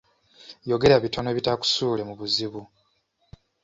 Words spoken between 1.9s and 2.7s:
mu buzibu.